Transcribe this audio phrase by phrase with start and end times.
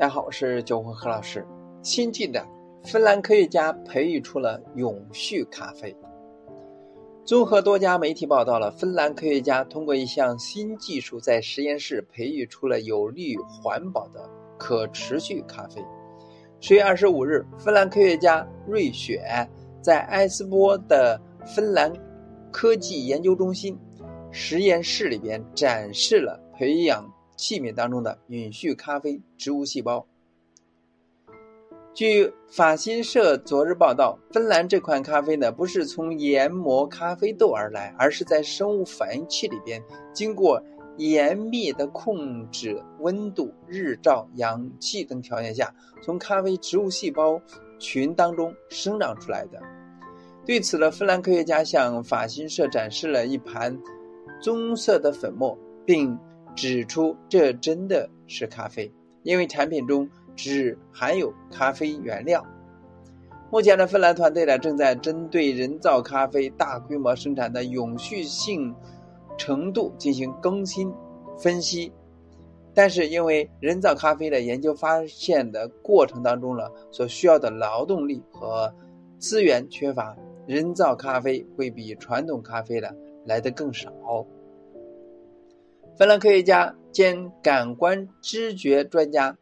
[0.00, 1.46] 大家好，我是九红何老师。
[1.82, 2.42] 新近的
[2.82, 5.94] 芬兰科学家培育出了永续咖啡。
[7.22, 14.26] 综合多家媒体报道了，芬兰科学家通过一项新技术，在实验室培育出了有利于环保的
[14.56, 15.84] 可持续咖啡。
[16.60, 19.22] 十月二十五日，芬兰科学家瑞雪
[19.82, 21.92] 在埃斯波的芬兰
[22.50, 23.78] 科技研究中心
[24.30, 27.06] 实验室里边展示了培养
[27.40, 30.06] 器皿当中的允续咖啡植物细胞。
[31.94, 40.62] 据法新社昨日报道，芬兰这款咖啡呢，不是从研磨咖啡豆而来，而是在生物反应器里边经过
[40.98, 47.40] 严密的控制温度、日照、氧气等条件下，从咖啡植物细胞
[47.78, 49.58] 群当中生长出来的。
[50.44, 53.76] 对此呢，芬兰科学家向法新社展示了一盘
[54.42, 56.16] 棕色的粉末，并
[56.54, 60.08] 指出这真的是咖啡，因为产品中。
[60.36, 62.42] 只含有咖啡原料。
[63.50, 68.74] 目前的芬兰团队呢，正在针对人造咖啡大规模生产的永续性
[69.36, 70.90] 程度进行更新
[71.36, 71.92] 分析。
[72.72, 78.72] 但是，因为人造咖啡的研究发现的过程当中呢，所需要的劳动力和
[79.18, 82.88] 资源缺乏，人造咖啡会比传统咖啡呢
[83.26, 83.92] 来的更少。
[86.00, 89.36] 芬兰科学家兼感官知觉专家。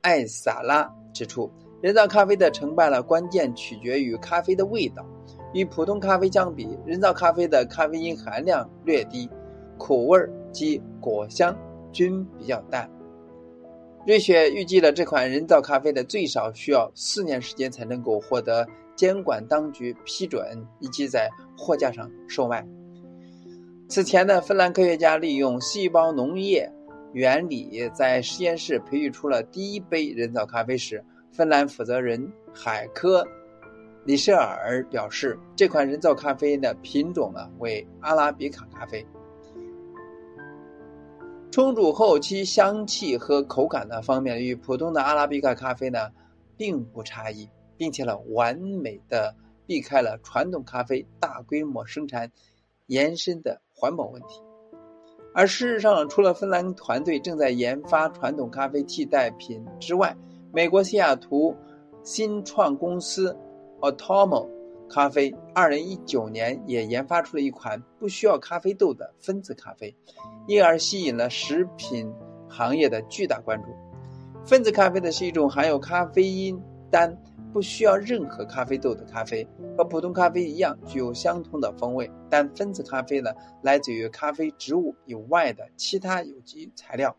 [0.00, 1.50] 艾萨拉指出，
[1.82, 5.04] 人造咖啡的成败了关键取决于咖啡的味道。
[5.52, 9.28] 与普通咖啡相比，人造咖啡的咖啡因含量略低，
[9.76, 10.16] 口味
[10.52, 11.52] 及果香
[11.90, 12.88] 均比较淡。
[14.06, 21.28] 瑞雪预计了这款人造咖啡的最少需要四年时间才能够获得监管当局批准，以及在
[21.58, 22.64] 货架上售卖。
[23.94, 26.68] 此前呢，芬兰科学家利用细胞农业。
[27.12, 33.22] 原理在实验室培育出了第一杯人造咖啡时，芬兰负责人海科·
[34.04, 39.06] 里舍尔表示，这款人造咖啡的品种呢为阿拉比卡咖啡。
[41.52, 46.10] 冲煮后其香气和口感的方面与普通的阿拉比卡咖啡呢
[46.56, 49.32] 并不差异，并且呢完美的
[49.68, 52.32] 避开了传统咖啡大规模生产
[52.86, 54.42] 延伸的环保问题。
[55.34, 60.16] 而事实上，除了芬兰团队正在研发传统咖啡替代品之外，
[60.52, 61.56] 美国西雅图
[62.04, 63.36] 新创公司
[63.80, 64.48] Automo
[64.88, 69.92] 咖啡2019年也研发出了一款不需要咖啡豆的分子咖啡，
[70.46, 72.12] 因而吸引了食品
[72.48, 73.68] 行业的巨大关注。
[74.46, 77.16] 分子咖啡呢是一种含有咖啡因单。
[77.54, 79.46] 不需要任何咖啡豆的咖啡，
[79.78, 82.10] 和普通咖啡一样具有相同的风味。
[82.28, 83.30] 但分子咖啡呢，
[83.62, 87.16] 来自于咖啡植物以外的其他有机材料。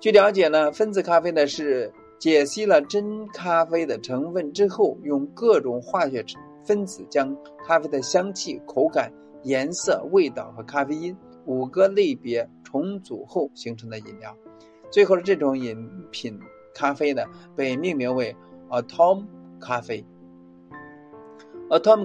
[0.00, 6.24] 据了解呢，分子咖啡呢是解析了真咖啡的成分之后，用各种化学
[6.64, 7.36] 分子将
[7.66, 11.14] 咖啡的香气、口感、颜色、味道和咖啡因
[11.44, 14.34] 五个类别重组后形成的饮料。
[14.90, 16.40] 最后的这种饮品
[16.74, 17.22] 咖啡呢，
[17.54, 18.34] 被命名为。
[18.70, 19.26] Atom
[19.60, 20.06] Coffee，Atom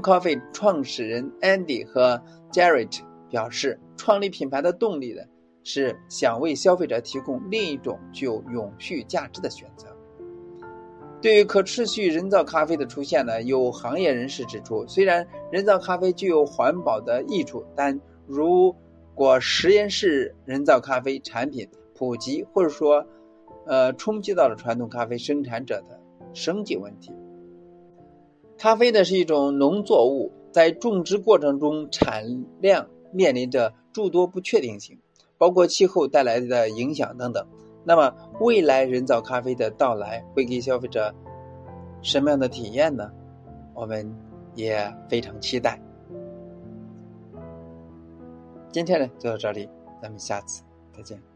[0.01, 2.21] Coffee 创始人 Andy 和
[2.51, 5.21] Jarrett 表示，创立品牌的动力呢
[5.63, 9.87] 是想为消费者提供另一种具有永续价值的选择。
[11.21, 18.75] 对于可持续人造咖啡的出现呢，有行业人士指出，虽然人造咖啡具有环保的益处，但如
[19.13, 23.05] 果实验室人造咖啡产品普及，或者说，
[23.67, 25.99] 呃，冲击到了传统咖啡生产者的。
[26.35, 27.11] 生计问题。
[28.57, 34.99] 咖啡呢是一种农作物，在种植过程中产量面临着诸多不确定性，
[35.37, 37.47] 包括气候带来的影响等等。
[37.83, 41.13] 那么，未来人造咖啡的到来会给消费者
[42.01, 43.11] 什么样的体验呢？
[43.73, 44.15] 我们
[44.55, 45.79] 也非常期待。
[48.71, 49.69] 今天呢就到这里，
[50.01, 50.63] 咱们下次
[50.95, 51.34] 再见。